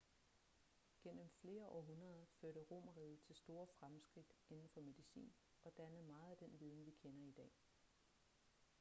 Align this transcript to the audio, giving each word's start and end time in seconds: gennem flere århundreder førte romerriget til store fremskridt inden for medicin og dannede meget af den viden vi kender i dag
gennem 1.03 1.29
flere 1.29 1.67
århundreder 1.67 2.25
førte 2.41 2.59
romerriget 2.59 3.21
til 3.21 3.35
store 3.35 3.67
fremskridt 3.79 4.33
inden 4.49 4.69
for 4.73 4.81
medicin 4.81 5.33
og 5.63 5.77
dannede 5.77 6.03
meget 6.03 6.31
af 6.31 6.37
den 6.37 6.59
viden 6.59 6.85
vi 6.85 6.91
kender 6.91 7.23
i 7.23 7.31
dag 7.37 7.51